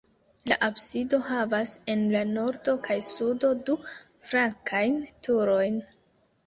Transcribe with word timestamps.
La 0.51 0.55
absido 0.67 1.19
havas 1.27 1.73
en 1.95 2.01
la 2.15 2.23
nordo 2.31 2.75
kaj 2.89 2.99
sudo 3.11 3.55
du 3.69 3.77
flankajn 4.31 5.01
turojn. 5.29 5.81